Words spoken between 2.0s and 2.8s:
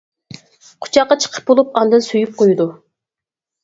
سۆيۈپ قويدۇ.